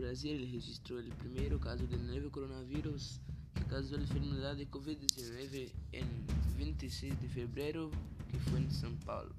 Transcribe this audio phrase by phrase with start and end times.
[0.00, 3.20] Brasil registrou o primeiro caso de novo coronavírus
[3.54, 6.04] que causou a enfermedade de Covid-19 em
[6.56, 7.90] 26 de fevereiro,
[8.30, 9.30] que foi em São Paulo.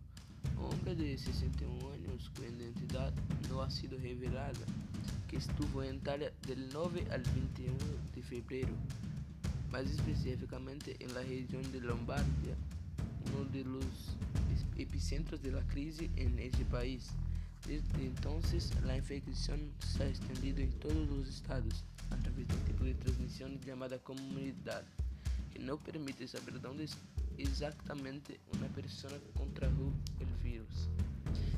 [0.59, 3.16] Um homem de 61 anos, cuja identidade
[3.50, 4.59] não ha sido revelada,
[5.27, 7.75] que estuvo em Itália del 9 al 21
[8.14, 8.78] de fevereiro,
[9.71, 12.55] mais especificamente em la região de Lombardia,
[13.36, 14.16] um dos
[14.78, 17.09] epicentros da crise em esse país.
[17.67, 22.61] Desde entonces, la infección se ha extendido en todos los estados a través de un
[22.61, 24.84] tipo de transmisión llamada comunidad,
[25.53, 26.87] que no permite saber dónde
[27.37, 30.89] exactamente una persona contrajo el virus.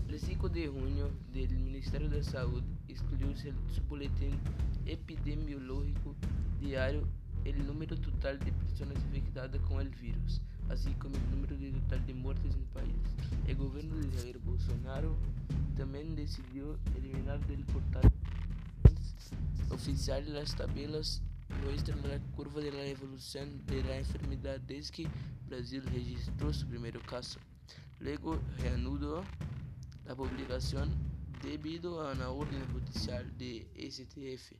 [0.09, 4.38] El 5 de junio, del Ministerio de Salud excluyó en su boletín
[4.85, 6.15] epidemiológico
[6.59, 7.07] diario
[7.45, 12.13] el número total de personas infectadas con el virus, así como el número total de
[12.13, 12.95] muertes en el país.
[13.48, 15.17] El gobierno de Jair Bolsonaro
[15.76, 18.12] también decidió eliminar del portal
[19.74, 21.21] oficial las tabelas
[21.63, 25.07] muestran la curva de la evolución de la enfermedad desde que
[25.48, 27.40] Brasil registró su primer caso.
[27.99, 29.24] Luego reanudó
[30.05, 30.90] la publicación
[31.41, 34.54] debido a una orden judicial de STF.